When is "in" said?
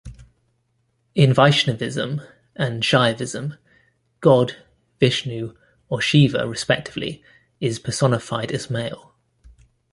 1.13-1.31